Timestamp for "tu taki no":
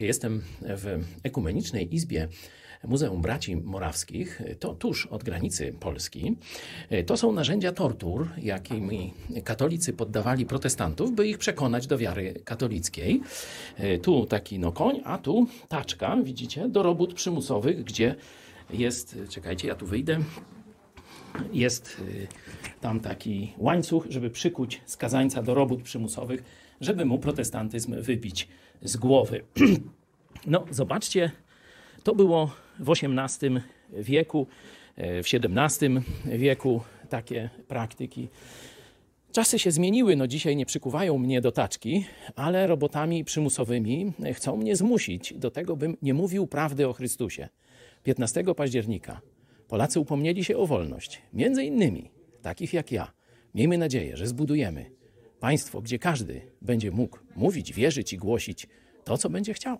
14.02-14.72